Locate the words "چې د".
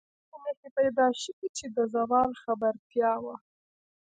1.57-1.77